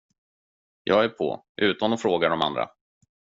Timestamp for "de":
2.29-2.41